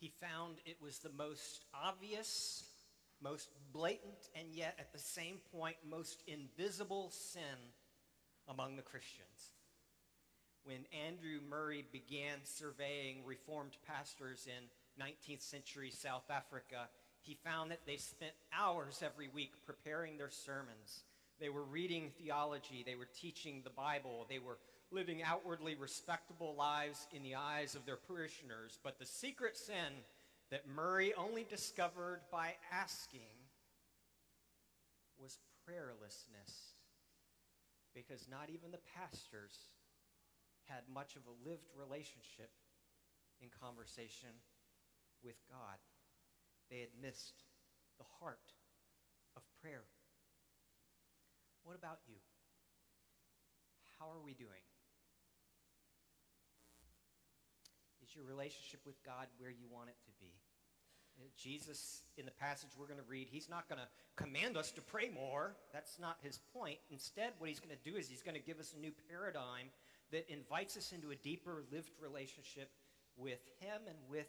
[0.00, 2.64] He found it was the most obvious,
[3.20, 7.72] most blatant, and yet at the same point, most invisible sin
[8.48, 9.52] among the Christians.
[10.62, 16.88] When Andrew Murray began surveying Reformed pastors in 19th century South Africa,
[17.22, 21.04] he found that they spent hours every week preparing their sermons.
[21.40, 24.58] They were reading theology, they were teaching the Bible, they were
[24.90, 28.78] living outwardly respectable lives in the eyes of their parishioners.
[28.82, 29.92] But the secret sin
[30.50, 33.36] that Murray only discovered by asking
[35.18, 36.74] was prayerlessness.
[37.94, 39.54] Because not even the pastors
[40.64, 42.50] had much of a lived relationship
[43.40, 44.30] in conversation
[45.22, 45.78] with God.
[46.70, 47.44] They had missed
[47.98, 48.52] the heart
[49.36, 49.84] of prayer.
[51.64, 52.16] What about you?
[53.98, 54.67] How are we doing?
[58.08, 60.32] Is your relationship with God where you want it to be?
[61.36, 64.80] Jesus, in the passage we're going to read, he's not going to command us to
[64.80, 65.56] pray more.
[65.74, 66.78] That's not his point.
[66.90, 69.66] Instead, what he's going to do is he's going to give us a new paradigm
[70.10, 72.70] that invites us into a deeper lived relationship
[73.16, 74.28] with him and with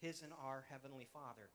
[0.00, 1.48] his and our Heavenly Father.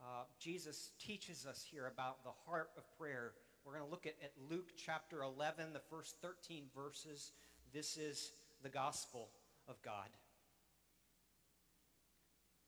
[0.00, 3.32] Uh, Jesus teaches us here about the heart of prayer.
[3.64, 7.32] We're going to look at, at Luke chapter 11, the first 13 verses.
[7.72, 9.30] This is the gospel
[9.68, 10.08] of God.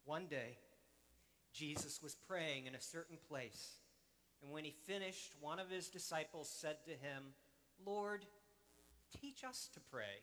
[0.07, 0.57] One day,
[1.53, 3.81] Jesus was praying in a certain place.
[4.41, 7.35] And when he finished, one of his disciples said to him,
[7.85, 8.25] Lord,
[9.21, 10.23] teach us to pray,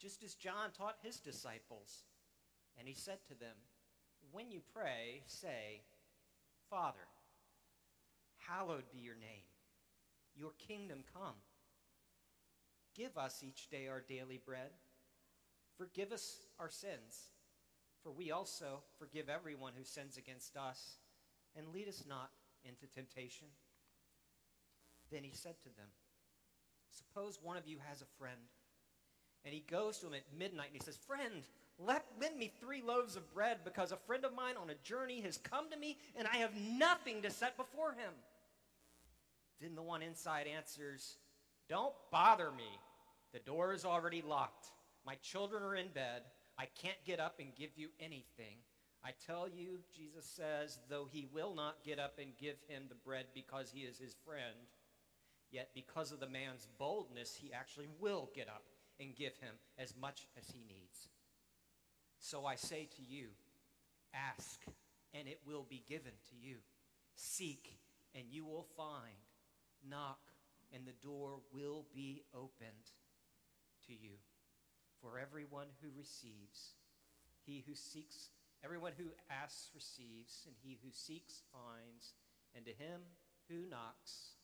[0.00, 2.04] just as John taught his disciples.
[2.78, 3.56] And he said to them,
[4.32, 5.82] When you pray, say,
[6.70, 7.06] Father,
[8.38, 9.44] hallowed be your name.
[10.34, 11.34] Your kingdom come.
[12.96, 14.70] Give us each day our daily bread.
[15.76, 17.32] Forgive us our sins
[18.02, 20.98] for we also forgive everyone who sins against us,
[21.56, 22.30] and lead us not
[22.64, 23.48] into temptation.
[25.10, 25.88] Then he said to them,
[26.90, 28.40] Suppose one of you has a friend,
[29.44, 31.42] and he goes to him at midnight and he says, Friend,
[31.78, 35.20] let, lend me three loaves of bread because a friend of mine on a journey
[35.22, 38.12] has come to me and I have nothing to set before him.
[39.60, 41.16] Then the one inside answers,
[41.68, 42.78] Don't bother me.
[43.32, 44.66] The door is already locked.
[45.06, 46.22] My children are in bed.
[46.60, 48.58] I can't get up and give you anything.
[49.02, 52.96] I tell you, Jesus says, though he will not get up and give him the
[52.96, 54.68] bread because he is his friend,
[55.50, 58.64] yet because of the man's boldness, he actually will get up
[59.00, 61.08] and give him as much as he needs.
[62.18, 63.28] So I say to you,
[64.12, 64.62] ask,
[65.14, 66.56] and it will be given to you.
[67.16, 67.78] Seek,
[68.14, 69.16] and you will find.
[69.88, 70.20] Knock,
[70.74, 72.92] and the door will be opened
[73.86, 74.16] to you.
[75.00, 76.76] For everyone who receives,
[77.46, 78.30] he who seeks,
[78.62, 82.12] everyone who asks receives, and he who seeks finds,
[82.54, 83.00] and to him
[83.48, 84.36] who knocks,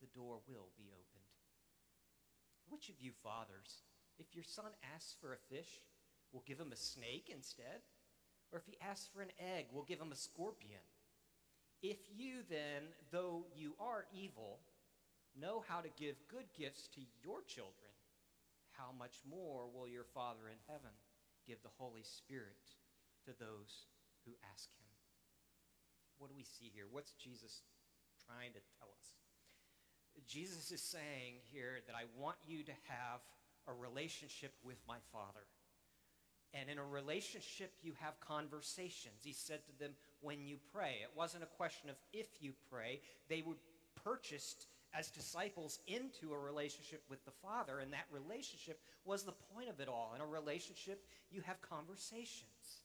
[0.00, 1.30] the door will be opened.
[2.68, 3.82] Which of you fathers,
[4.18, 5.80] if your son asks for a fish,
[6.32, 7.86] will give him a snake instead?
[8.52, 10.82] Or if he asks for an egg, will give him a scorpion?
[11.82, 14.58] If you then, though you are evil,
[15.38, 17.92] know how to give good gifts to your children,
[18.78, 20.94] how much more will your Father in heaven
[21.46, 22.62] give the Holy Spirit
[23.26, 23.90] to those
[24.24, 24.86] who ask him?
[26.18, 26.86] What do we see here?
[26.90, 27.62] What's Jesus
[28.24, 29.18] trying to tell us?
[30.26, 33.20] Jesus is saying here that I want you to have
[33.66, 35.46] a relationship with my Father.
[36.54, 39.20] And in a relationship, you have conversations.
[39.22, 40.96] He said to them, when you pray.
[41.02, 43.00] It wasn't a question of if you pray.
[43.28, 43.58] They were
[44.02, 49.68] purchased as disciples into a relationship with the Father, and that relationship was the point
[49.68, 50.12] of it all.
[50.14, 52.84] In a relationship, you have conversations.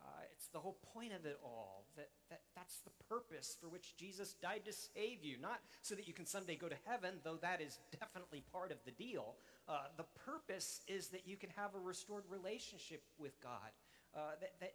[0.00, 1.84] Uh, it's the whole point of it all.
[1.96, 6.06] That, that that's the purpose for which Jesus died to save you, not so that
[6.06, 9.34] you can someday go to heaven, though that is definitely part of the deal.
[9.68, 13.70] Uh, the purpose is that you can have a restored relationship with God.
[14.14, 14.74] Uh, that, that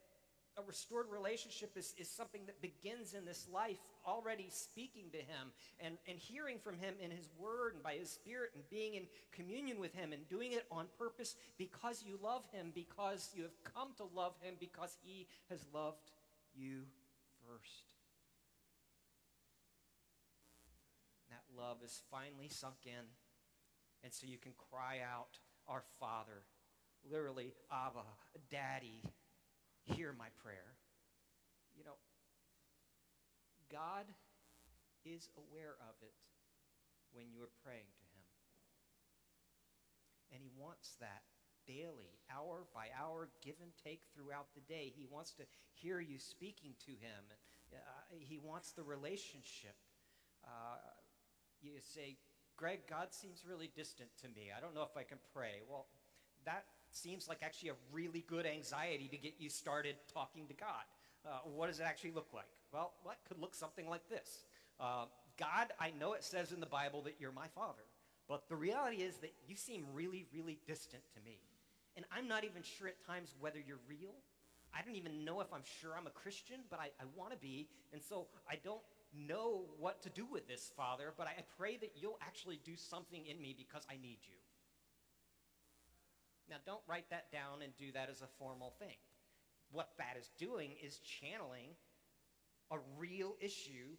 [0.57, 5.51] a restored relationship is, is something that begins in this life already speaking to him
[5.79, 9.03] and, and hearing from him in his word and by his spirit and being in
[9.31, 13.63] communion with him and doing it on purpose because you love him, because you have
[13.63, 16.11] come to love him, because he has loved
[16.53, 16.81] you
[17.47, 17.85] first.
[21.29, 23.05] That love is finally sunk in.
[24.03, 25.37] And so you can cry out,
[25.67, 26.43] Our Father,
[27.09, 28.03] literally, Abba,
[28.49, 29.03] Daddy
[29.83, 30.75] hear my prayer.
[31.77, 31.97] You know,
[33.71, 34.05] God
[35.05, 36.13] is aware of it
[37.13, 38.27] when you are praying to him.
[40.31, 41.23] And he wants that
[41.67, 44.91] daily, hour by hour, give and take throughout the day.
[44.95, 45.43] He wants to
[45.73, 47.23] hear you speaking to him.
[47.73, 47.77] Uh,
[48.19, 49.75] he wants the relationship.
[50.43, 50.79] Uh,
[51.61, 52.17] you say,
[52.57, 54.51] Greg, God seems really distant to me.
[54.55, 55.61] I don't know if I can pray.
[55.69, 55.87] Well,
[56.45, 60.85] that seems like actually a really good anxiety to get you started talking to God.
[61.25, 62.47] Uh, what does it actually look like?
[62.71, 64.45] Well, what could look something like this?
[64.79, 65.05] Uh,
[65.37, 67.83] God, I know it says in the Bible that you're my father,
[68.27, 71.39] but the reality is that you seem really, really distant to me.
[71.95, 74.15] And I'm not even sure at times whether you're real.
[74.73, 77.37] I don't even know if I'm sure I'm a Christian, but I, I want to
[77.37, 77.67] be.
[77.91, 78.81] And so I don't
[79.13, 83.25] know what to do with this, Father, but I pray that you'll actually do something
[83.25, 84.37] in me because I need you.
[86.51, 88.99] Now, don't write that down and do that as a formal thing.
[89.71, 91.71] What that is doing is channeling
[92.69, 93.95] a real issue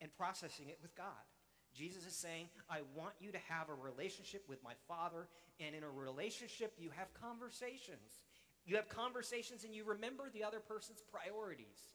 [0.00, 1.24] and processing it with God.
[1.72, 5.28] Jesus is saying, I want you to have a relationship with my Father,
[5.60, 8.22] and in a relationship, you have conversations.
[8.66, 11.88] You have conversations and you remember the other person's priorities.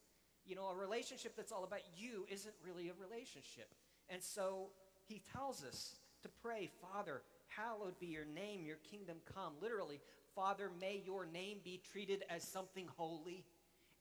[0.46, 3.74] You know, a relationship that's all about you isn't really a relationship.
[4.10, 4.70] And so
[5.08, 7.22] he tells us to pray, Father,
[7.56, 9.54] hallowed be your name, your kingdom come.
[9.62, 10.00] Literally,
[10.36, 13.44] Father, may your name be treated as something holy,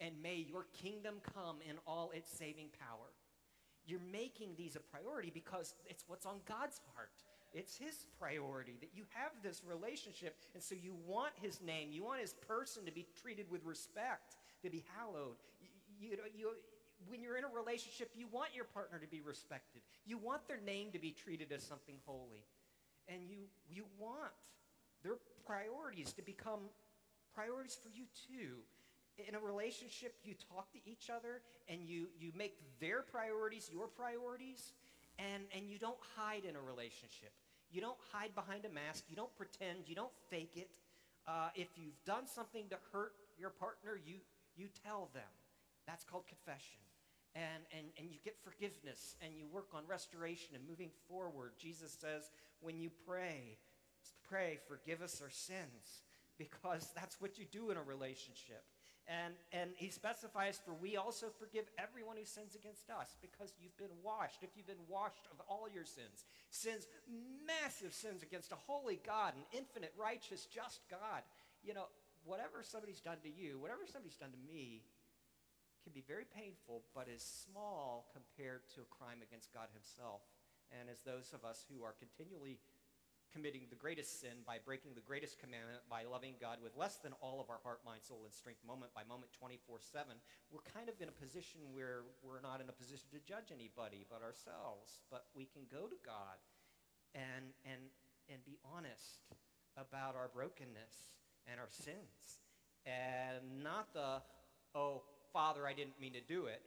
[0.01, 3.09] and may your kingdom come in all its saving power.
[3.87, 7.11] You're making these a priority because it's what's on God's heart.
[7.55, 10.37] It's his priority that you have this relationship.
[10.55, 14.37] And so you want his name, you want his person to be treated with respect,
[14.63, 15.37] to be hallowed.
[15.99, 16.51] You, you, you,
[17.09, 19.81] when you're in a relationship, you want your partner to be respected.
[20.05, 22.45] You want their name to be treated as something holy.
[23.09, 23.39] And you,
[23.71, 24.33] you want
[25.03, 25.17] their
[25.47, 26.61] priorities to become
[27.35, 28.59] priorities for you too.
[29.27, 33.89] In a relationship, you talk to each other and you, you make their priorities your
[33.89, 34.73] priorities
[35.19, 37.33] and, and you don't hide in a relationship.
[37.71, 39.05] You don't hide behind a mask.
[39.09, 39.87] You don't pretend.
[39.87, 40.69] You don't fake it.
[41.27, 44.17] Uh, if you've done something to hurt your partner, you,
[44.57, 45.29] you tell them.
[45.87, 46.81] That's called confession.
[47.35, 51.53] And, and, and you get forgiveness and you work on restoration and moving forward.
[51.59, 53.59] Jesus says, when you pray,
[54.29, 56.03] pray, forgive us our sins,
[56.39, 58.65] because that's what you do in a relationship.
[59.09, 63.77] And, and he specifies, for we also forgive everyone who sins against us because you've
[63.79, 64.45] been washed.
[64.45, 66.87] If you've been washed of all your sins, sins,
[67.41, 71.25] massive sins against a holy God, an infinite, righteous, just God.
[71.65, 71.89] You know,
[72.29, 74.85] whatever somebody's done to you, whatever somebody's done to me,
[75.89, 80.21] can be very painful, but is small compared to a crime against God himself.
[80.73, 82.59] And as those of us who are continually
[83.33, 87.13] committing the greatest sin by breaking the greatest commandment by loving God with less than
[87.21, 90.17] all of our heart, mind, soul, and strength, moment by moment, 24 7,
[90.51, 94.09] we're kind of in a position where we're not in a position to judge anybody
[94.09, 95.05] but ourselves.
[95.13, 96.41] But we can go to God
[97.15, 97.93] and, and,
[98.33, 99.29] and be honest
[99.77, 101.13] about our brokenness
[101.45, 102.41] and our sins.
[102.89, 104.25] And not the,
[104.75, 106.63] oh, Father, I didn't mean to do it.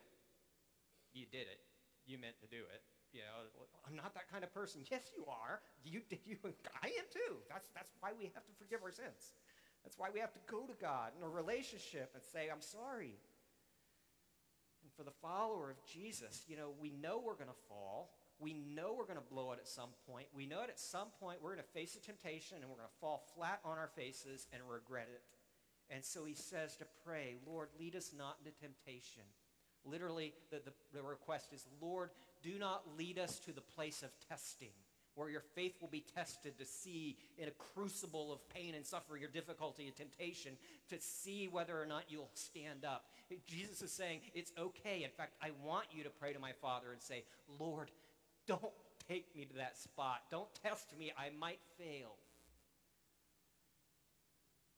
[1.13, 1.59] You did it.
[2.05, 2.81] You meant to do it
[3.13, 3.47] you know,
[3.87, 4.81] I'm not that kind of person.
[4.89, 5.61] Yes, you are.
[5.83, 6.37] You, did you,
[6.81, 7.35] I am too.
[7.49, 9.35] That's, that's why we have to forgive our sins.
[9.83, 13.17] That's why we have to go to God in a relationship and say, I'm sorry.
[14.83, 18.13] And for the follower of Jesus, you know, we know we're going to fall.
[18.39, 20.27] We know we're going to blow it at some point.
[20.33, 23.01] We know at some point we're going to face a temptation and we're going to
[23.01, 25.21] fall flat on our faces and regret it.
[25.93, 29.23] And so he says to pray, Lord, lead us not into temptation.
[29.85, 32.11] Literally, the, the, the request is, Lord,
[32.43, 34.69] do not lead us to the place of testing,
[35.15, 39.23] where your faith will be tested to see in a crucible of pain and suffering
[39.23, 40.53] or difficulty and temptation
[40.89, 43.05] to see whether or not you'll stand up.
[43.47, 45.03] Jesus is saying, it's okay.
[45.03, 47.23] In fact, I want you to pray to my Father and say,
[47.59, 47.89] Lord,
[48.47, 48.61] don't
[49.07, 50.21] take me to that spot.
[50.29, 51.11] Don't test me.
[51.17, 52.15] I might fail.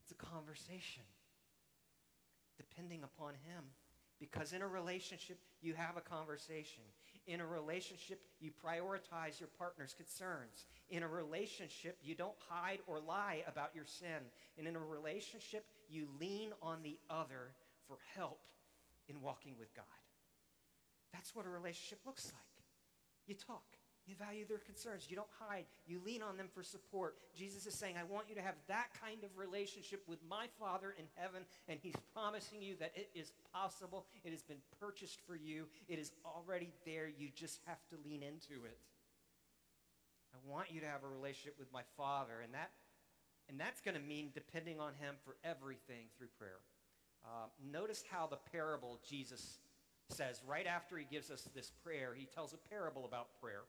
[0.04, 1.04] It's a conversation
[2.58, 3.64] depending upon him.
[4.24, 6.84] Because in a relationship, you have a conversation.
[7.28, 10.66] In a relationship, you prioritize your partner's concerns.
[10.90, 14.24] In a relationship, you don't hide or lie about your sin.
[14.58, 17.52] And in a relationship, you lean on the other
[17.86, 18.40] for help
[19.10, 19.84] in walking with God.
[21.12, 22.64] That's what a relationship looks like.
[23.28, 23.66] You talk.
[24.06, 25.08] You value their concerns.
[25.10, 25.66] You don't hide.
[25.88, 27.16] You lean on them for support.
[27.36, 30.94] Jesus is saying, I want you to have that kind of relationship with my Father
[31.00, 34.06] in heaven, and he's promising you that it is possible.
[34.26, 35.68] It has been purchased for you.
[35.88, 37.08] It is already there.
[37.08, 38.78] You just have to lean into it.
[40.34, 42.72] I want you to have a relationship with my Father, and that
[43.50, 46.60] and that's going to mean depending on him for everything through prayer.
[47.26, 49.60] Uh, notice how the parable Jesus
[50.10, 53.62] says right after he gives us this prayer, he tells a parable about prayer.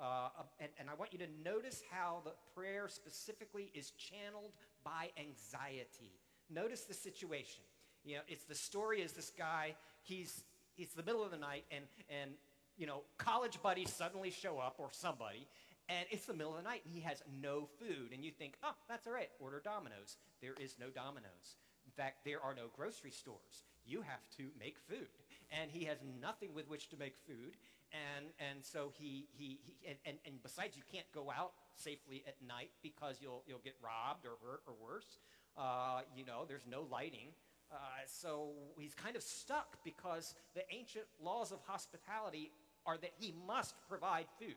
[0.00, 0.28] Uh,
[0.60, 4.52] and, and I want you to notice how the prayer specifically is channeled
[4.84, 6.12] by anxiety.
[6.50, 7.62] Notice the situation.
[8.04, 10.44] You know, it's the story is this guy, he's
[10.76, 12.30] it's the middle of the night and and
[12.76, 15.48] you know, college buddies suddenly show up or somebody
[15.88, 18.54] and it's the middle of the night and he has no food and you think,
[18.62, 19.30] "Oh, that's all right.
[19.40, 21.56] Order Domino's." There is no Domino's.
[21.86, 23.64] In fact, there are no grocery stores.
[23.84, 25.08] You have to make food.
[25.50, 27.56] And he has nothing with which to make food.
[27.92, 32.22] And, and so he, he, he and, and, and besides, you can't go out safely
[32.26, 35.18] at night because you'll, you'll get robbed or hurt or worse.
[35.56, 37.28] Uh, you know, there's no lighting.
[37.72, 37.76] Uh,
[38.06, 42.52] so he's kind of stuck because the ancient laws of hospitality
[42.86, 44.56] are that he must provide food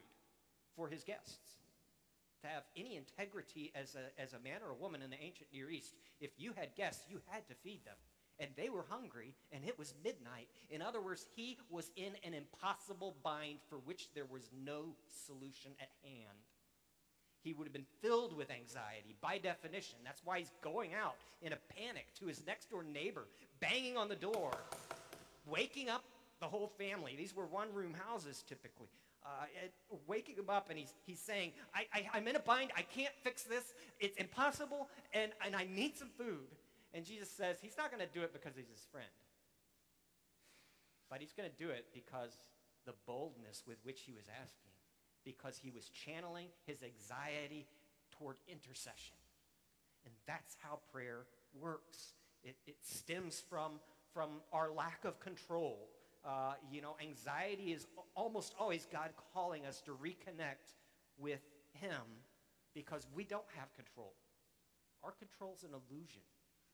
[0.75, 1.57] for his guests.
[2.41, 5.49] To have any integrity as a, as a man or a woman in the ancient
[5.53, 7.95] Near East, if you had guests, you had to feed them.
[8.41, 10.49] And they were hungry, and it was midnight.
[10.69, 15.71] In other words, he was in an impossible bind for which there was no solution
[15.79, 16.39] at hand
[17.43, 19.97] he would have been filled with anxiety by definition.
[20.03, 23.25] That's why he's going out in a panic to his next door neighbor,
[23.59, 24.51] banging on the door,
[25.47, 26.03] waking up
[26.39, 27.15] the whole family.
[27.17, 28.87] These were one room houses typically.
[29.23, 29.45] Uh,
[30.07, 32.71] waking him up and he's, he's saying, I, I, I'm in a bind.
[32.75, 33.73] I can't fix this.
[33.99, 36.47] It's impossible and, and I need some food.
[36.93, 39.07] And Jesus says he's not going to do it because he's his friend.
[41.09, 42.35] But he's going to do it because
[42.85, 44.71] the boldness with which he was asking
[45.23, 47.67] because he was channeling his anxiety
[48.17, 49.15] toward intercession.
[50.05, 51.25] And that's how prayer
[51.59, 52.13] works.
[52.43, 53.73] It, it stems from,
[54.13, 55.89] from our lack of control.
[56.25, 60.75] Uh, you know, anxiety is almost always God calling us to reconnect
[61.17, 61.41] with
[61.73, 62.01] him
[62.73, 64.13] because we don't have control.
[65.03, 66.21] Our control is an illusion.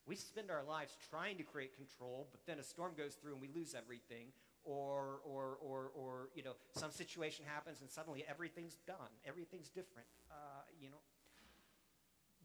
[0.08, 3.42] We spend our lives trying to create control, but then a storm goes through and
[3.42, 4.28] we lose everything,
[4.64, 9.12] or, or, or, or you know, some situation happens and suddenly everything's done.
[9.28, 10.08] Everything's different.
[10.32, 11.04] Uh, you know,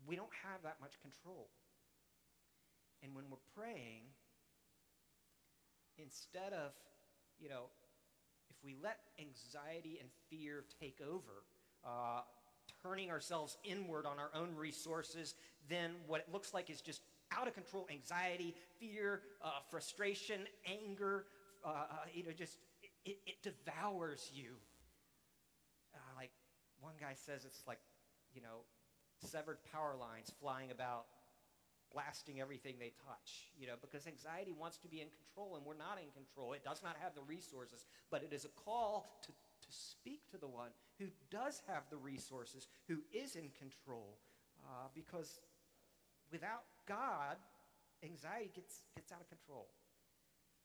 [0.07, 1.49] we don't have that much control.
[3.02, 4.02] And when we're praying,
[5.99, 6.73] instead of,
[7.38, 7.66] you know,
[8.50, 11.45] if we let anxiety and fear take over,
[11.85, 12.23] uh,
[12.83, 15.35] turning ourselves inward on our own resources,
[15.69, 17.02] then what it looks like is just
[17.39, 21.27] out of control anxiety, fear, uh, frustration, anger,
[21.65, 22.59] uh, uh, you know, just,
[23.05, 24.53] it, it devours you.
[25.95, 26.31] Uh, like
[26.81, 27.79] one guy says it's like,
[28.35, 28.65] you know,
[29.25, 31.05] severed power lines flying about,
[31.93, 35.77] blasting everything they touch, you know, because anxiety wants to be in control and we're
[35.77, 36.55] not in control.
[36.55, 40.39] It does not have the resources, but it is a call to, to speak to
[40.39, 44.17] the one who does have the resources, who is in control,
[44.65, 45.41] uh, because
[46.33, 47.37] without God,
[48.05, 49.69] anxiety gets, gets out of control.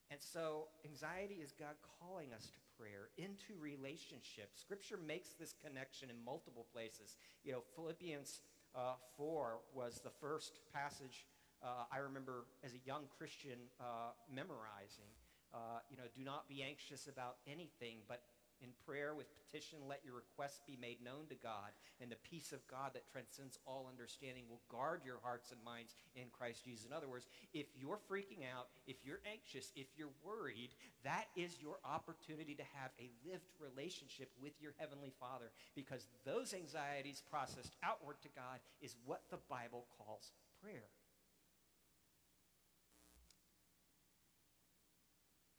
[0.09, 4.51] And so anxiety is God calling us to prayer, into relationship.
[4.55, 7.17] Scripture makes this connection in multiple places.
[7.43, 8.39] You know, Philippians
[8.75, 11.25] uh, 4 was the first passage
[11.63, 15.09] uh, I remember as a young Christian uh, memorizing.
[15.53, 18.21] Uh, you know, do not be anxious about anything, but
[18.61, 21.71] in prayer with petition, let your requests be made known to God,
[22.01, 25.95] and the peace of God that transcends all understanding will guard your hearts and minds
[26.15, 26.85] in Christ Jesus.
[26.85, 30.71] In other words, if you're freaking out, if you're anxious, if you're worried,
[31.03, 36.53] that is your opportunity to have a lived relationship with your Heavenly Father, because those
[36.53, 40.89] anxieties processed outward to God is what the Bible calls prayer.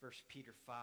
[0.00, 0.76] 1 Peter 5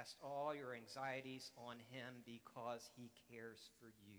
[0.00, 4.16] Cast all your anxieties on him because he cares for you.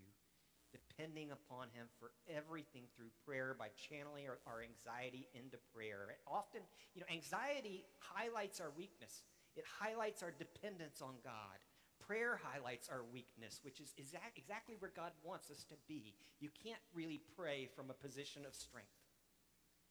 [0.70, 6.06] Depending upon him for everything through prayer by channeling our, our anxiety into prayer.
[6.22, 6.62] Often,
[6.94, 9.26] you know, anxiety highlights our weakness.
[9.58, 11.58] It highlights our dependence on God.
[11.98, 16.14] Prayer highlights our weakness, which is exact, exactly where God wants us to be.
[16.38, 19.02] You can't really pray from a position of strength.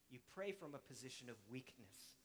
[0.10, 2.16] You pray from a position of weakness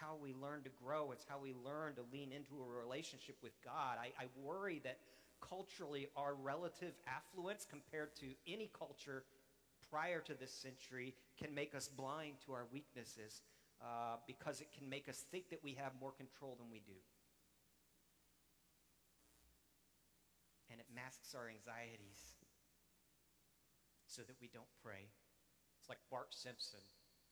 [0.00, 1.12] how we learn to grow.
[1.12, 3.98] It's how we learn to lean into a relationship with God.
[4.00, 4.98] I, I worry that
[5.40, 9.24] culturally our relative affluence compared to any culture
[9.90, 13.42] prior to this century can make us blind to our weaknesses
[13.82, 16.98] uh, because it can make us think that we have more control than we do.
[20.70, 22.34] And it masks our anxieties
[24.06, 25.10] so that we don't pray.
[25.78, 26.80] It's like Bart Simpson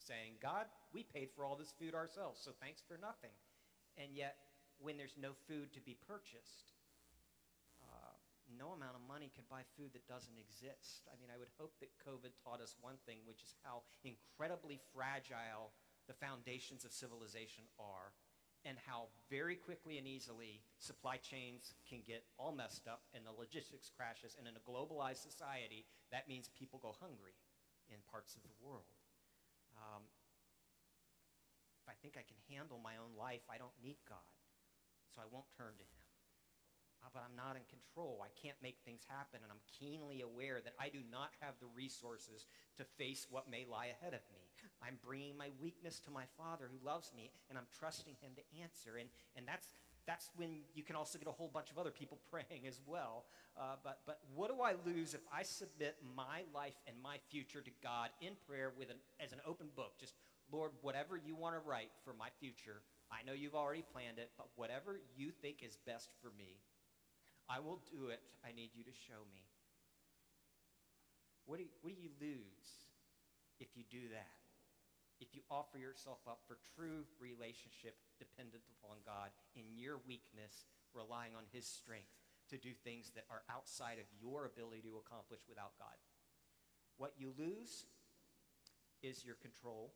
[0.03, 3.33] saying, God, we paid for all this food ourselves, so thanks for nothing.
[3.97, 4.37] And yet,
[4.79, 6.75] when there's no food to be purchased,
[7.81, 8.15] uh,
[8.59, 11.07] no amount of money can buy food that doesn't exist.
[11.07, 14.81] I mean, I would hope that COVID taught us one thing, which is how incredibly
[14.91, 15.71] fragile
[16.07, 18.11] the foundations of civilization are,
[18.65, 23.35] and how very quickly and easily supply chains can get all messed up and the
[23.35, 24.35] logistics crashes.
[24.39, 27.35] And in a globalized society, that means people go hungry
[27.89, 28.87] in parts of the world.
[29.77, 30.03] Um,
[31.83, 34.23] if I think I can handle my own life, I don't need God.
[35.11, 36.03] So I won't turn to him.
[37.03, 38.23] Uh, but I'm not in control.
[38.23, 39.43] I can't make things happen.
[39.43, 42.47] And I'm keenly aware that I do not have the resources
[42.79, 44.47] to face what may lie ahead of me.
[44.79, 48.45] I'm bringing my weakness to my Father who loves me, and I'm trusting him to
[48.63, 48.95] answer.
[48.95, 52.19] And, and that's, that's when you can also get a whole bunch of other people
[52.31, 53.25] praying as well.
[53.57, 57.61] Uh, but, but what do I lose if I submit my life and my future
[57.61, 59.93] to God in prayer with an, as an open book?
[59.99, 60.13] Just,
[60.51, 62.81] Lord, whatever you want to write for my future,
[63.11, 66.57] I know you've already planned it, but whatever you think is best for me,
[67.49, 68.21] I will do it.
[68.43, 69.43] I need you to show me.
[71.45, 72.67] What do you, what do you lose
[73.59, 74.42] if you do that?
[75.23, 81.31] If you offer yourself up for true relationship dependent upon God in your weakness, relying
[81.31, 82.11] on his strength
[82.51, 85.95] to do things that are outside of your ability to accomplish without God.
[86.99, 87.87] What you lose
[88.99, 89.95] is your control.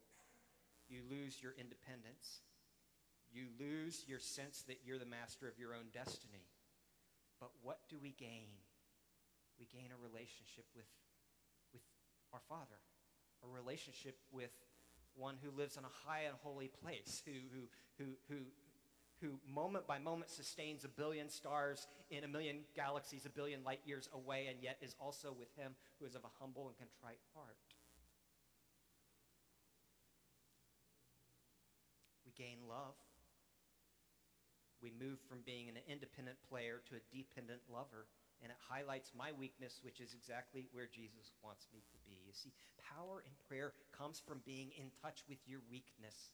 [0.88, 2.40] You lose your independence.
[3.28, 6.48] You lose your sense that you're the master of your own destiny.
[7.44, 8.48] But what do we gain?
[9.60, 10.88] We gain a relationship with,
[11.76, 11.84] with
[12.32, 12.80] our Father,
[13.44, 14.56] a relationship with
[15.18, 18.36] one who lives in a high and holy place, who, who, who, who,
[19.22, 23.82] who moment by moment sustains a billion stars in a million galaxies, a billion light
[23.86, 27.20] years away, and yet is also with him who is of a humble and contrite
[27.34, 27.58] heart.
[32.26, 32.94] We gain love
[34.82, 38.06] we move from being an independent player to a dependent lover.
[38.46, 42.22] And it highlights my weakness, which is exactly where Jesus wants me to be.
[42.22, 42.54] You see,
[42.98, 46.32] power in prayer comes from being in touch with your weakness.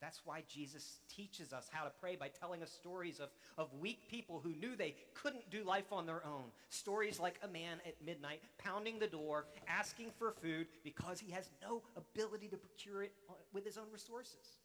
[0.00, 4.08] That's why Jesus teaches us how to pray by telling us stories of, of weak
[4.10, 6.44] people who knew they couldn't do life on their own.
[6.70, 11.50] Stories like a man at midnight pounding the door, asking for food because he has
[11.62, 14.58] no ability to procure it uh, with his own resources.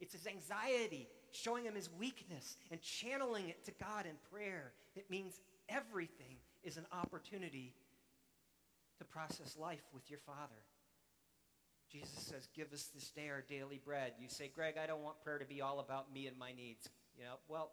[0.00, 4.72] It's his anxiety showing him his weakness and channeling it to God in prayer.
[4.94, 7.74] It means everything is an opportunity
[8.98, 10.62] to process life with your Father.
[11.90, 14.12] Jesus says, Give us this day our daily bread.
[14.20, 16.88] You say, Greg, I don't want prayer to be all about me and my needs.
[17.16, 17.70] You know, well,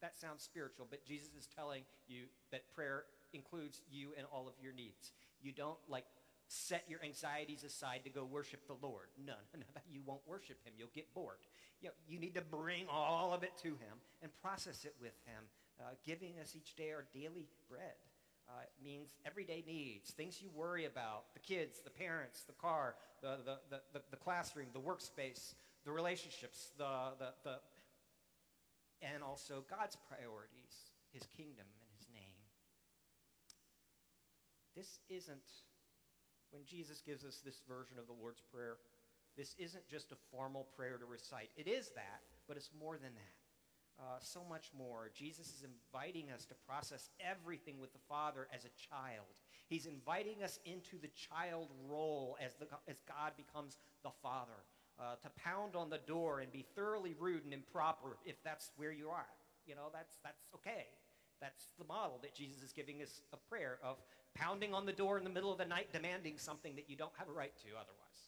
[0.00, 4.54] that sounds spiritual, but Jesus is telling you that prayer includes you and all of
[4.62, 5.12] your needs.
[5.42, 6.04] You don't like
[6.48, 9.06] set your anxieties aside to go worship the Lord.
[9.24, 10.72] No, no, no, you won't worship him.
[10.76, 11.38] You'll get bored.
[11.80, 15.14] You, know, you need to bring all of it to him and process it with
[15.24, 15.44] him,
[15.80, 17.96] uh, giving us each day our daily bread.
[18.50, 22.96] Uh, it means everyday needs, things you worry about, the kids, the parents, the car,
[23.22, 27.56] the, the, the, the, the classroom, the workspace, the relationships, the, the, the,
[29.06, 32.42] and also God's priorities, his kingdom and his name.
[34.74, 35.46] This isn't
[36.50, 38.76] when Jesus gives us this version of the Lord's Prayer,
[39.36, 41.50] this isn't just a formal prayer to recite.
[41.56, 43.39] It is that, but it's more than that.
[44.00, 45.10] Uh, so much more.
[45.14, 49.28] Jesus is inviting us to process everything with the Father as a child.
[49.68, 54.64] He's inviting us into the child role as, the, as God becomes the Father.
[54.98, 58.92] Uh, to pound on the door and be thoroughly rude and improper if that's where
[58.92, 59.28] you are.
[59.66, 60.88] You know, that's, that's okay.
[61.40, 63.96] That's the model that Jesus is giving us a prayer of
[64.34, 67.12] pounding on the door in the middle of the night demanding something that you don't
[67.16, 68.20] have a right to otherwise.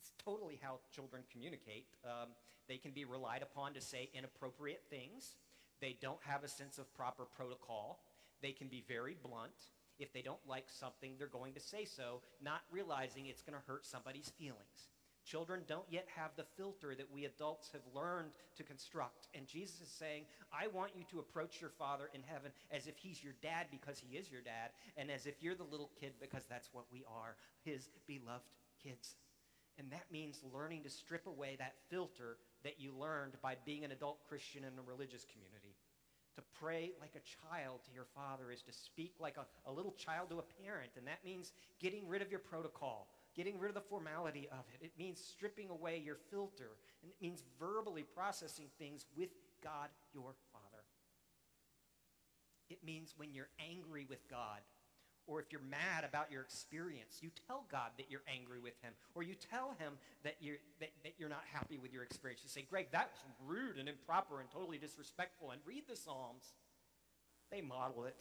[0.00, 1.86] It's totally how children communicate.
[2.04, 2.30] Um,
[2.68, 5.36] they can be relied upon to say inappropriate things.
[5.80, 8.00] They don't have a sense of proper protocol.
[8.40, 9.52] They can be very blunt.
[9.98, 13.66] If they don't like something, they're going to say so, not realizing it's going to
[13.66, 14.88] hurt somebody's feelings.
[15.24, 19.28] Children don't yet have the filter that we adults have learned to construct.
[19.34, 22.96] And Jesus is saying, I want you to approach your Father in heaven as if
[22.96, 26.14] he's your dad because he is your dad, and as if you're the little kid
[26.20, 28.42] because that's what we are, his beloved
[28.82, 29.14] kids.
[29.78, 33.92] And that means learning to strip away that filter that you learned by being an
[33.92, 35.76] adult Christian in a religious community.
[36.36, 39.92] To pray like a child to your father is to speak like a, a little
[39.92, 43.74] child to a parent, and that means getting rid of your protocol getting rid of
[43.74, 44.84] the formality of it.
[44.84, 46.76] It means stripping away your filter.
[47.02, 49.30] And it means verbally processing things with
[49.62, 50.84] God, your Father.
[52.68, 54.60] It means when you're angry with God,
[55.26, 58.92] or if you're mad about your experience, you tell God that you're angry with him,
[59.14, 62.42] or you tell him that you're, that, that you're not happy with your experience.
[62.42, 66.54] You say, Greg, that was rude and improper and totally disrespectful, and read the Psalms.
[67.50, 68.16] They model it.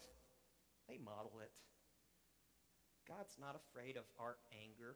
[0.87, 1.51] They model it.
[3.07, 4.95] God's not afraid of our anger.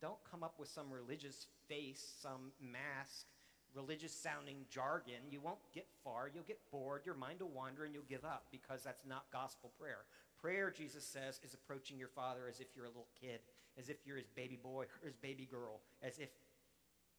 [0.00, 3.26] Don't come up with some religious face, some mask,
[3.74, 5.28] religious sounding jargon.
[5.30, 6.30] You won't get far.
[6.32, 7.02] You'll get bored.
[7.04, 10.04] Your mind will wander and you'll give up because that's not gospel prayer.
[10.40, 13.40] Prayer, Jesus says, is approaching your father as if you're a little kid,
[13.78, 16.30] as if you're his baby boy or his baby girl, as if,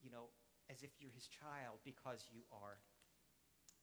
[0.04, 0.26] you know,
[0.70, 2.78] as if you're his child because you are.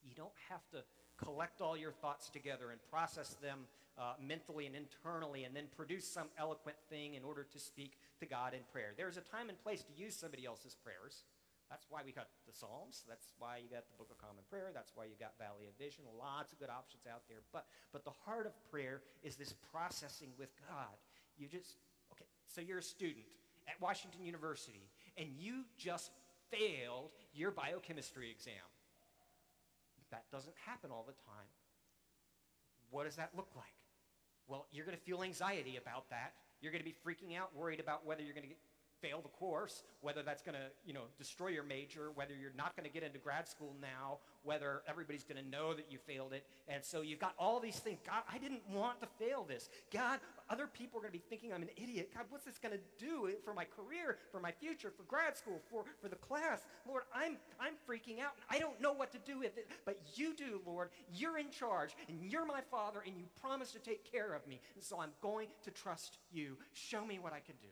[0.02, 0.82] You don't have to
[1.22, 3.66] collect all your thoughts together and process them
[3.98, 8.26] uh, mentally and internally and then produce some eloquent thing in order to speak to
[8.26, 8.94] God in prayer.
[8.96, 11.24] There's a time and place to use somebody else's prayers.
[11.70, 13.04] That's why we got the Psalms.
[13.08, 14.72] That's why you got the Book of Common Prayer.
[14.72, 16.04] That's why you got Valley of Vision.
[16.16, 17.44] Lots of good options out there.
[17.52, 20.96] But, but the heart of prayer is this processing with God.
[21.36, 21.76] You just,
[22.12, 23.28] okay, so you're a student
[23.68, 26.10] at Washington University, and you just
[26.50, 28.64] failed your biochemistry exam.
[30.10, 31.52] That doesn't happen all the time.
[32.90, 33.76] What does that look like?
[34.46, 36.32] Well, you're going to feel anxiety about that.
[36.62, 38.58] You're going to be freaking out, worried about whether you're going to get
[39.00, 42.76] fail the course, whether that's going to, you know, destroy your major, whether you're not
[42.76, 46.32] going to get into grad school now, whether everybody's going to know that you failed
[46.32, 46.44] it.
[46.68, 47.98] And so you've got all these things.
[48.06, 49.68] God, I didn't want to fail this.
[49.92, 52.10] God, other people are going to be thinking I'm an idiot.
[52.14, 55.60] God, what's this going to do for my career, for my future, for grad school,
[55.70, 56.62] for, for the class?
[56.86, 58.32] Lord, I'm, I'm freaking out.
[58.50, 60.90] I don't know what to do with it, but you do, Lord.
[61.12, 64.60] You're in charge, and you're my father, and you promise to take care of me.
[64.74, 66.56] And so I'm going to trust you.
[66.72, 67.68] Show me what I can do.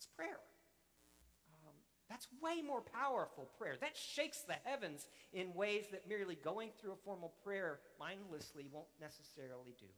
[0.00, 0.40] That's prayer.
[1.60, 1.76] Um,
[2.08, 3.76] that's way more powerful prayer.
[3.82, 8.88] That shakes the heavens in ways that merely going through a formal prayer mindlessly won't
[8.96, 9.92] necessarily do.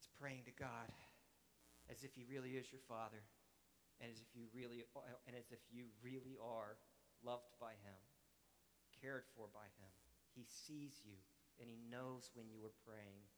[0.00, 0.88] It's praying to God
[1.92, 3.20] as if he really is your father
[4.00, 4.88] and as if you really
[5.28, 6.80] and as if you really are
[7.20, 8.00] loved by him,
[9.04, 9.92] cared for by him.
[10.32, 11.20] He sees you
[11.60, 13.28] and he knows when you are praying.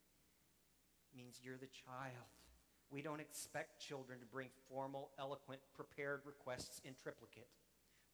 [1.11, 2.31] It means you're the child
[2.91, 7.49] we don't expect children to bring formal, eloquent, prepared requests in triplicate.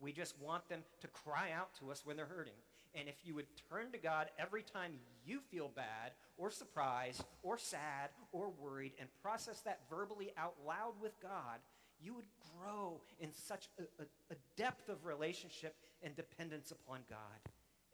[0.00, 2.58] We just want them to cry out to us when they're hurting.
[2.94, 4.92] And if you would turn to God every time
[5.24, 10.94] you feel bad or surprised or sad or worried and process that verbally out loud
[11.00, 11.60] with God,
[12.00, 12.26] you would
[12.58, 17.18] grow in such a, a, a depth of relationship and dependence upon God.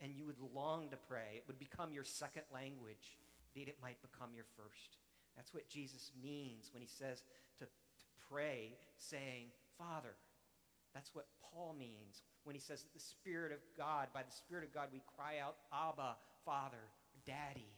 [0.00, 1.36] And you would long to pray.
[1.36, 3.18] It would become your second language.
[3.54, 4.96] Indeed, it might become your first.
[5.38, 7.22] That's what Jesus means when he says
[7.60, 10.18] to, to pray, saying, Father.
[10.94, 14.64] That's what Paul means when he says that the Spirit of God, by the Spirit
[14.64, 16.90] of God, we cry out, Abba, Father,
[17.24, 17.70] Daddy.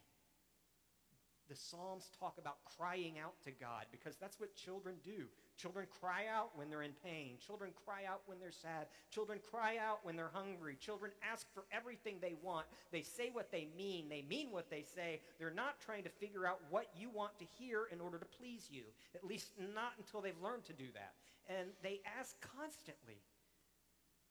[1.50, 5.26] The Psalms talk about crying out to God because that's what children do.
[5.60, 7.34] Children cry out when they're in pain.
[7.44, 8.86] Children cry out when they're sad.
[9.10, 10.76] Children cry out when they're hungry.
[10.80, 12.66] Children ask for everything they want.
[12.92, 14.08] They say what they mean.
[14.08, 15.20] They mean what they say.
[15.38, 18.68] They're not trying to figure out what you want to hear in order to please
[18.70, 21.12] you, at least not until they've learned to do that.
[21.54, 23.20] And they ask constantly.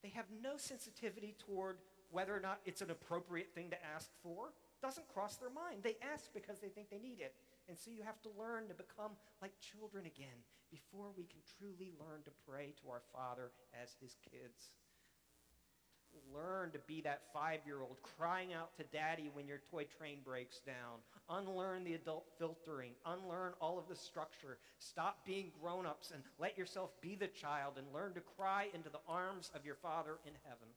[0.02, 1.78] They have no sensitivity toward
[2.10, 4.54] whether or not it's an appropriate thing to ask for.
[4.82, 5.84] Doesn't cross their mind.
[5.84, 7.36] They ask because they think they need it.
[7.68, 9.12] And so you have to learn to become
[9.42, 10.40] like children again
[10.72, 14.76] before we can truly learn to pray to our Father as his kids.
[16.34, 21.04] Learn to be that five-year-old crying out to daddy when your toy train breaks down.
[21.30, 22.92] Unlearn the adult filtering.
[23.06, 24.58] Unlearn all of the structure.
[24.80, 29.00] Stop being grown-ups and let yourself be the child and learn to cry into the
[29.08, 30.70] arms of your Father in heaven.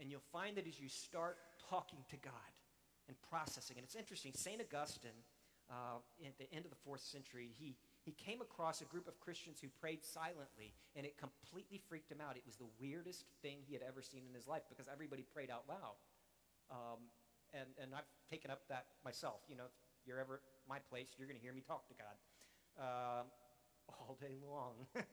[0.00, 1.38] And you'll find that as you start
[1.70, 2.32] talking to God,
[3.08, 3.76] and processing.
[3.78, 4.60] And it's interesting, St.
[4.60, 5.22] Augustine,
[5.70, 9.18] uh, at the end of the fourth century, he, he came across a group of
[9.18, 12.36] Christians who prayed silently, and it completely freaked him out.
[12.36, 15.50] It was the weirdest thing he had ever seen in his life because everybody prayed
[15.50, 15.98] out loud.
[16.70, 17.10] Um,
[17.54, 19.42] and, and I've taken up that myself.
[19.48, 21.94] You know, if you're ever at my place, you're going to hear me talk to
[21.94, 22.16] God.
[22.78, 23.22] Uh,
[23.88, 24.74] all day long.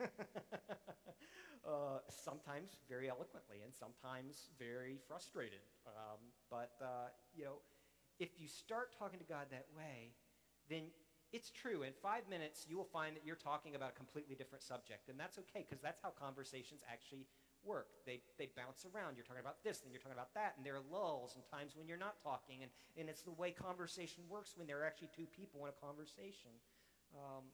[1.68, 5.64] uh, sometimes very eloquently and sometimes very frustrated.
[5.88, 7.62] Um, but, uh, you know,
[8.20, 10.14] if you start talking to God that way,
[10.70, 10.84] then
[11.32, 11.82] it's true.
[11.82, 15.10] In five minutes, you will find that you're talking about a completely different subject.
[15.10, 17.26] And that's okay, because that's how conversations actually
[17.66, 17.88] work.
[18.06, 19.16] They, they bounce around.
[19.16, 21.74] You're talking about this, then you're talking about that, and there are lulls and times
[21.76, 22.62] when you're not talking.
[22.62, 25.78] And, and it's the way conversation works when there are actually two people in a
[25.80, 26.54] conversation.
[27.16, 27.50] Um,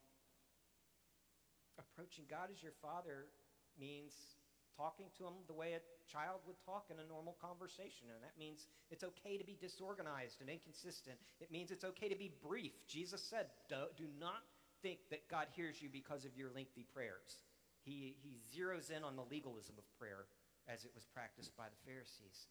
[1.80, 3.32] approaching God as your father
[3.80, 4.36] means
[4.76, 8.08] talking to him the way a child would talk in a normal conversation.
[8.12, 11.18] And that means it's okay to be disorganized and inconsistent.
[11.40, 12.72] It means it's okay to be brief.
[12.88, 14.44] Jesus said, do, do not
[14.82, 17.44] think that God hears you because of your lengthy prayers.
[17.84, 20.28] He, he zeroes in on the legalism of prayer
[20.68, 22.48] as it was practiced by the Pharisees.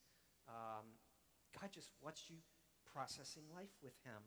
[0.49, 0.85] Um,
[1.57, 2.37] God just wants you
[2.93, 4.21] processing life with him.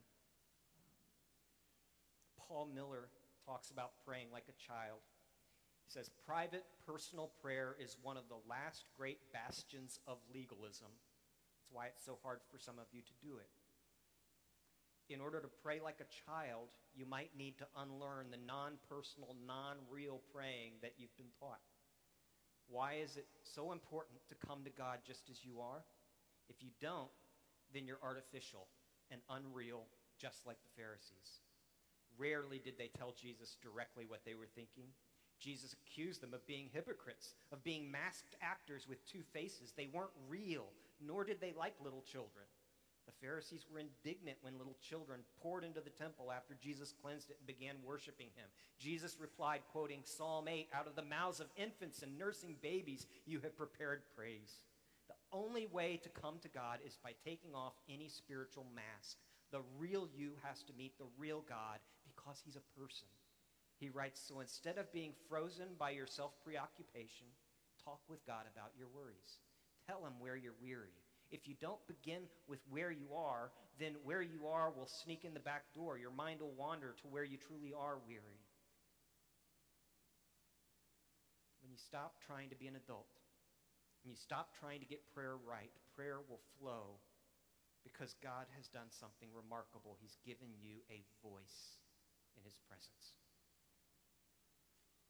[2.37, 3.09] Paul Miller
[3.45, 4.99] talks about praying like a child.
[5.85, 10.87] He says, private personal prayer is one of the last great bastions of legalism.
[10.91, 13.49] That's why it's so hard for some of you to do it.
[15.13, 19.35] In order to pray like a child, you might need to unlearn the non personal,
[19.45, 21.59] non real praying that you've been taught.
[22.69, 25.83] Why is it so important to come to God just as you are?
[26.47, 27.11] If you don't,
[27.73, 28.67] then you're artificial
[29.11, 29.83] and unreal,
[30.19, 31.43] just like the Pharisees.
[32.17, 34.85] Rarely did they tell Jesus directly what they were thinking.
[35.39, 39.73] Jesus accused them of being hypocrites, of being masked actors with two faces.
[39.75, 40.67] They weren't real,
[41.05, 42.45] nor did they like little children.
[43.07, 47.37] The Pharisees were indignant when little children poured into the temple after Jesus cleansed it
[47.39, 48.45] and began worshiping him.
[48.77, 53.39] Jesus replied, quoting Psalm 8 Out of the mouths of infants and nursing babies, you
[53.39, 54.61] have prepared praise.
[55.07, 59.17] The only way to come to God is by taking off any spiritual mask.
[59.51, 61.79] The real you has to meet the real God
[62.21, 63.07] because he's a person.
[63.79, 67.25] He writes, So instead of being frozen by your self preoccupation,
[67.83, 69.41] talk with God about your worries.
[69.87, 70.93] Tell him where you're weary.
[71.31, 75.33] If you don't begin with where you are, then where you are will sneak in
[75.33, 75.97] the back door.
[75.97, 78.43] Your mind will wander to where you truly are weary.
[81.63, 83.07] When you stop trying to be an adult,
[84.03, 86.99] when you stop trying to get prayer right, prayer will flow
[87.81, 89.97] because God has done something remarkable.
[90.01, 91.80] He's given you a voice
[92.37, 93.15] in his presence.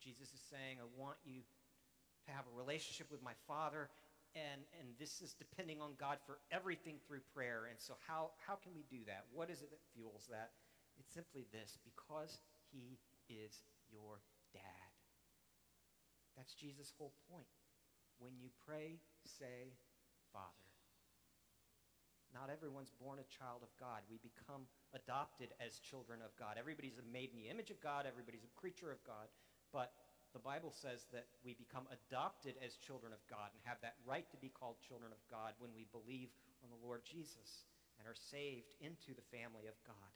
[0.01, 1.45] Jesus is saying, I want you
[2.25, 3.89] to have a relationship with my Father,
[4.33, 7.69] and, and this is depending on God for everything through prayer.
[7.69, 9.25] And so, how, how can we do that?
[9.33, 10.51] What is it that fuels that?
[10.97, 12.39] It's simply this because
[12.71, 12.97] He
[13.29, 14.21] is your
[14.53, 14.91] dad.
[16.37, 17.47] That's Jesus' whole point.
[18.19, 19.77] When you pray, say,
[20.33, 20.70] Father.
[22.31, 24.07] Not everyone's born a child of God.
[24.07, 24.63] We become
[24.95, 26.55] adopted as children of God.
[26.55, 29.27] Everybody's made in the image of God, everybody's a creature of God.
[29.75, 29.91] But
[30.31, 34.23] the Bible says that we become adopted as children of God and have that right
[34.31, 36.31] to be called children of God when we believe
[36.63, 37.67] on the Lord Jesus
[37.99, 40.11] and are saved into the family of God.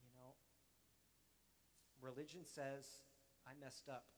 [0.00, 0.32] You know,
[2.00, 2.88] religion says,
[3.44, 4.08] I messed up.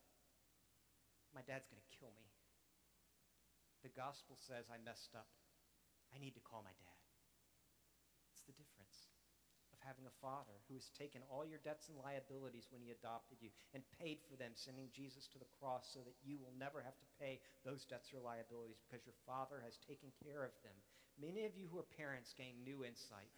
[1.34, 2.39] My dad's going to kill me.
[3.82, 5.28] The gospel says, I messed up.
[6.12, 7.00] I need to call my dad
[8.34, 9.08] It's the difference
[9.70, 13.38] of having a father who has taken all your debts and liabilities when he adopted
[13.40, 16.82] you and paid for them, sending Jesus to the cross so that you will never
[16.82, 20.76] have to pay those debts or liabilities because your father has taken care of them.
[21.16, 23.32] Many of you who are parents gained new insight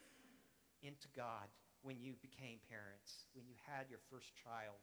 [0.83, 1.47] into God
[1.83, 4.81] when you became parents, when you had your first child.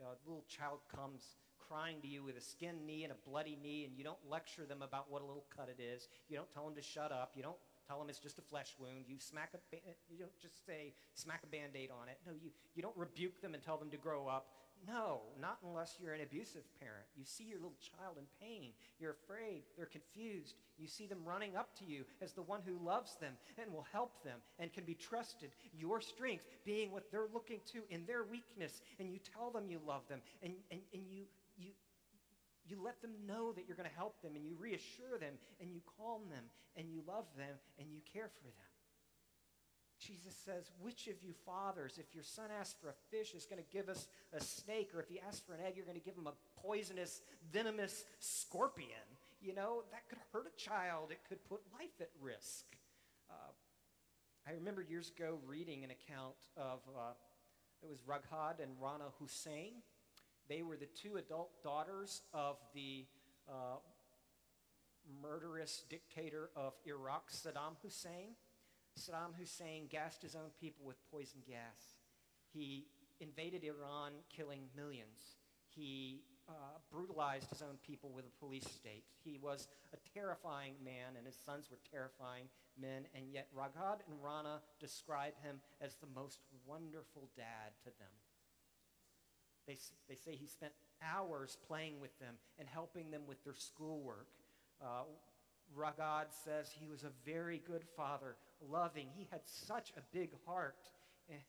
[0.00, 1.36] A little child comes
[1.68, 4.64] crying to you with a skinned knee and a bloody knee, and you don't lecture
[4.64, 6.08] them about what a little cut it is.
[6.28, 7.32] You don't tell them to shut up.
[7.34, 7.56] You don't
[7.88, 9.04] tell them it's just a flesh wound.
[9.08, 9.76] You smack a,
[10.08, 12.18] you don't just say, smack a band-aid on it.
[12.26, 14.46] No, you, you don't rebuke them and tell them to grow up.
[14.86, 17.06] No, not unless you're an abusive parent.
[17.16, 18.72] You see your little child in pain.
[19.00, 19.62] You're afraid.
[19.76, 20.54] They're confused.
[20.78, 23.86] You see them running up to you as the one who loves them and will
[23.92, 25.50] help them and can be trusted.
[25.72, 28.80] Your strength being what they're looking to in their weakness.
[29.00, 30.20] And you tell them you love them.
[30.42, 31.24] And, and, and you,
[31.58, 31.70] you,
[32.68, 35.72] you let them know that you're going to help them and you reassure them and
[35.72, 36.44] you calm them
[36.76, 38.75] and you love them and you care for them.
[40.06, 43.62] Jesus says, Which of you fathers, if your son asks for a fish, is going
[43.62, 44.90] to give us a snake?
[44.94, 48.04] Or if he asks for an egg, you're going to give him a poisonous, venomous
[48.20, 49.06] scorpion?
[49.40, 52.64] You know, that could hurt a child, it could put life at risk.
[53.30, 53.52] Uh,
[54.46, 57.12] I remember years ago reading an account of, uh,
[57.82, 59.82] it was Raghad and Rana Hussein.
[60.48, 63.06] They were the two adult daughters of the
[63.48, 63.78] uh,
[65.22, 68.36] murderous dictator of Iraq, Saddam Hussein.
[68.98, 71.96] Saddam Hussein gassed his own people with poison gas.
[72.52, 72.86] He
[73.20, 75.36] invaded Iran, killing millions.
[75.68, 79.04] He uh, brutalized his own people with a police state.
[79.22, 82.44] He was a terrifying man, and his sons were terrifying
[82.80, 88.12] men, and yet Raghad and Rana describe him as the most wonderful dad to them.
[89.66, 89.76] They,
[90.08, 94.28] they say he spent hours playing with them and helping them with their schoolwork.
[94.80, 95.02] Uh,
[95.76, 98.36] Raghad says he was a very good father,
[98.70, 99.08] loving.
[99.16, 100.76] He had such a big heart.
[101.28, 101.40] And,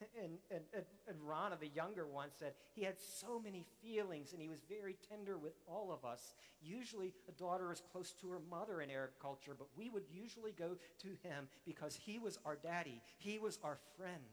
[0.50, 4.50] and, and, and Rana, the younger one, said he had so many feelings and he
[4.50, 6.34] was very tender with all of us.
[6.62, 10.52] Usually, a daughter is close to her mother in Arab culture, but we would usually
[10.52, 14.24] go to him because he was our daddy, he was our friend.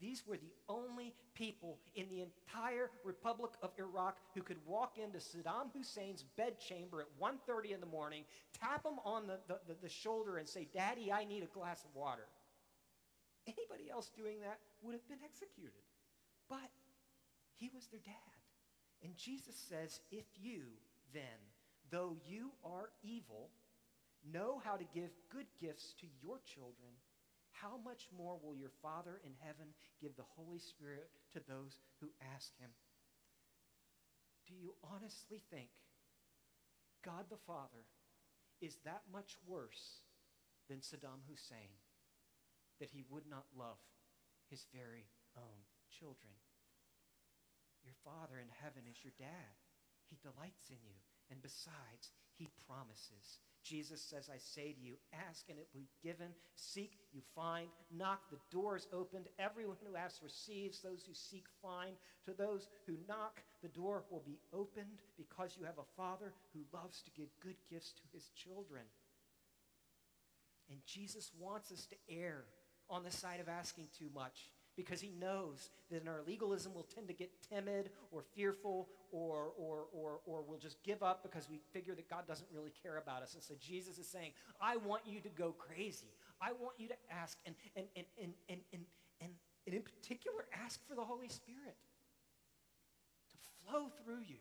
[0.00, 5.18] These were the only people in the entire Republic of Iraq who could walk into
[5.18, 8.24] Saddam Hussein's bedchamber at 1.30 in the morning,
[8.60, 11.94] tap him on the, the, the, shoulder and say, Daddy, I need a glass of
[11.94, 12.28] water.
[13.46, 15.82] Anybody else doing that would have been executed.
[16.48, 16.70] But
[17.56, 18.14] he was their dad.
[19.02, 20.62] And Jesus says, If you
[21.12, 21.22] then,
[21.90, 23.50] though you are evil,
[24.32, 26.92] know how to give good gifts to your children,
[27.60, 32.08] how much more will your Father in heaven give the Holy Spirit to those who
[32.34, 32.70] ask him?
[34.46, 35.68] Do you honestly think
[37.04, 37.84] God the Father
[38.60, 40.02] is that much worse
[40.68, 41.76] than Saddam Hussein
[42.80, 43.78] that he would not love
[44.50, 46.32] his very own children?
[47.84, 49.52] Your Father in heaven is your dad.
[50.08, 50.98] He delights in you.
[51.30, 53.40] And besides, he promises.
[53.64, 54.94] Jesus says, I say to you,
[55.28, 56.28] ask and it will be given.
[56.54, 57.68] Seek, you find.
[57.94, 59.26] Knock, the door is opened.
[59.38, 60.80] Everyone who asks receives.
[60.80, 61.96] Those who seek find.
[62.24, 66.60] To those who knock, the door will be opened because you have a Father who
[66.72, 68.82] loves to give good gifts to his children.
[70.70, 72.44] And Jesus wants us to err
[72.88, 76.86] on the side of asking too much because he knows that in our legalism we'll
[76.94, 81.50] tend to get timid or fearful or, or, or, or we'll just give up because
[81.50, 83.34] we figure that God doesn't really care about us.
[83.34, 84.30] And so Jesus is saying,
[84.62, 86.14] I want you to go crazy.
[86.40, 88.82] I want you to ask and, and, and, and, and, and,
[89.20, 89.32] and,
[89.66, 91.76] and in particular ask for the Holy Spirit
[93.30, 93.36] to
[93.66, 94.38] flow through you,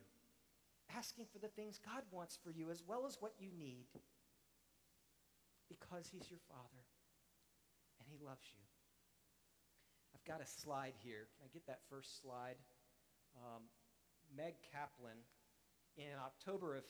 [0.95, 3.87] asking for the things God wants for you as well as what you need
[5.67, 6.85] because he's your Father
[7.99, 8.61] and he loves you
[10.27, 11.27] got a slide here.
[11.37, 12.59] Can I get that first slide?
[13.37, 13.63] Um,
[14.35, 15.15] Meg Kaplan,
[15.95, 16.83] in October of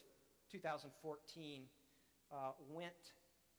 [0.52, 1.62] 2014,
[2.32, 2.36] uh,
[2.74, 3.14] went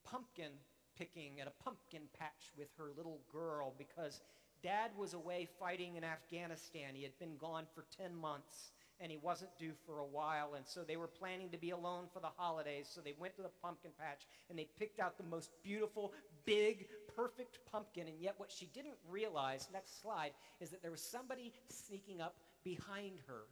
[0.05, 0.51] pumpkin
[0.99, 4.21] picking at a pumpkin patch with her little girl because
[4.64, 6.95] dad was away fighting in Afghanistan.
[6.95, 10.55] He had been gone for 10 months and he wasn't due for a while.
[10.57, 12.91] And so they were planning to be alone for the holidays.
[12.93, 16.12] So they went to the pumpkin patch and they picked out the most beautiful,
[16.45, 16.87] big,
[17.18, 18.07] perfect pumpkin.
[18.07, 22.37] And yet, what she didn't realize, next slide, is that there was somebody sneaking up
[22.62, 23.42] behind her.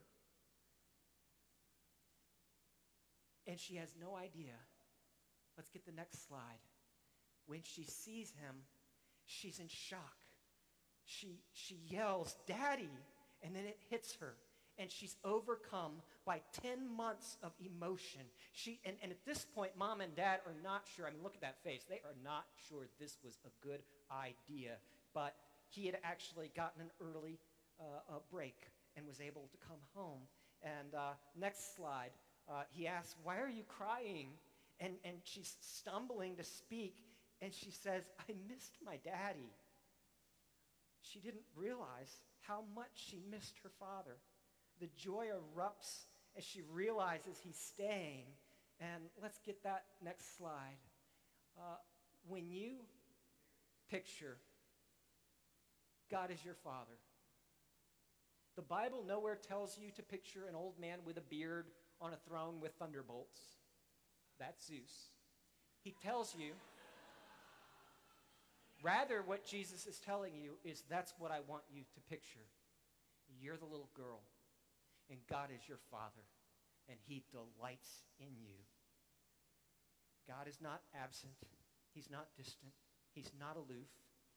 [3.45, 4.53] And she has no idea.
[5.57, 6.61] Let's get the next slide.
[7.45, 8.55] When she sees him,
[9.25, 10.15] she's in shock.
[11.05, 12.89] She, she yells, Daddy!
[13.43, 14.35] And then it hits her
[14.79, 15.93] and she's overcome
[16.25, 18.21] by 10 months of emotion.
[18.53, 21.07] She, and, and at this point, mom and dad are not sure.
[21.07, 21.83] I mean, look at that face.
[21.89, 24.75] They are not sure this was a good idea.
[25.13, 25.35] But
[25.69, 27.39] he had actually gotten an early
[27.79, 28.55] uh, break
[28.95, 30.21] and was able to come home.
[30.61, 32.11] And uh, next slide,
[32.49, 34.29] uh, he asks, Why are you crying?
[34.79, 37.03] And, and she's stumbling to speak,
[37.41, 39.51] and she says, I missed my daddy.
[41.01, 44.17] She didn't realize how much she missed her father
[44.79, 46.05] the joy erupts
[46.37, 48.25] as she realizes he's staying.
[48.79, 50.77] And let's get that next slide.
[51.57, 51.77] Uh,
[52.27, 52.75] when you
[53.89, 54.37] picture
[56.11, 56.99] God as your father,
[58.55, 61.65] the Bible nowhere tells you to picture an old man with a beard
[61.99, 63.39] on a throne with thunderbolts.
[64.39, 65.09] That's Zeus.
[65.81, 66.51] He tells you,
[68.83, 72.45] rather, what Jesus is telling you is that's what I want you to picture.
[73.39, 74.21] You're the little girl
[75.09, 76.25] and God is your Father,
[76.89, 78.59] and He delights in you.
[80.27, 81.33] God is not absent.
[81.93, 82.73] He's not distant.
[83.15, 83.87] He's not aloof.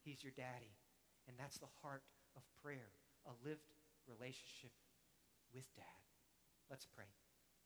[0.05, 0.79] He's your daddy.
[1.29, 2.03] And that's the heart
[2.37, 2.95] of prayer,
[3.27, 3.75] a lived
[4.07, 4.73] relationship
[5.53, 6.01] with dad.
[6.71, 7.11] Let's pray.